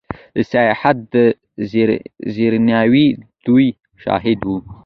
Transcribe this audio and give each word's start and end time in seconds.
د 0.35 0.37
سیاحت 0.51 0.97
د 1.13 1.15
زیربناوو 2.35 3.05
د 3.43 3.45
ودې 3.55 3.69
شاهد 4.03 4.39
و. 4.45 4.49